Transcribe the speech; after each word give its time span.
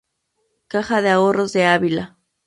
Caja 0.67 1.03
de 1.03 1.11
Ahorros 1.11 1.53
de 1.53 1.63
Ávila. 1.67 2.17